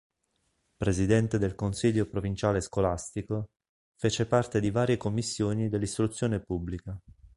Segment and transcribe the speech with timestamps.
[0.77, 3.49] Presidente del Consiglio Provinciale Scolastico,
[3.93, 6.99] fece parte di varie commissioni dell'Istruzione Pubblica.